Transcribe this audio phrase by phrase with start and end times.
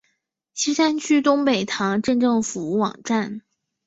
[0.55, 3.43] 锡山区东北塘镇政府网站